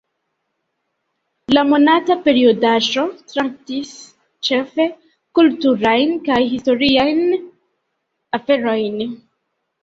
La 1.55 1.63
monata 1.73 2.15
periodaĵo 2.27 3.03
traktis 3.33 3.91
ĉefe 4.49 4.87
kulturajn 5.41 6.15
kaj 6.31 6.39
historiajn 6.55 7.23
aferojn. 8.41 8.99